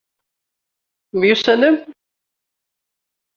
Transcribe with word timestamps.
Temyussanem? 1.09 1.75